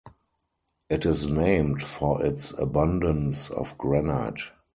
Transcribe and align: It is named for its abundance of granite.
It 0.89 1.05
is 1.05 1.27
named 1.27 1.83
for 1.83 2.25
its 2.25 2.53
abundance 2.57 3.51
of 3.51 3.77
granite. 3.77 4.41